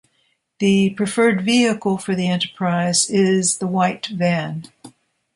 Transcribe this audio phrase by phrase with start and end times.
[0.57, 4.63] The preferred vehicle for the enterprise is the white van.